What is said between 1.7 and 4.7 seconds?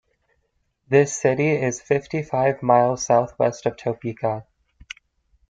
fifty-five miles southwest of Topeka.